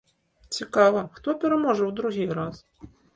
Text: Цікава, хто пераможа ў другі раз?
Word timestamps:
Цікава, 0.55 1.03
хто 1.17 1.35
пераможа 1.43 1.83
ў 1.89 1.91
другі 1.99 2.25
раз? 2.39 2.57